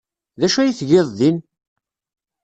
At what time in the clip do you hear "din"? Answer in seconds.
1.19-1.37